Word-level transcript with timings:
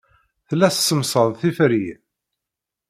Tella 0.47 0.67
tessemsad 0.71 1.29
tiferyin. 1.39 2.01